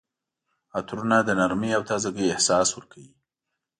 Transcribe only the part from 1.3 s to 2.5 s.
نرمۍ او تازګۍ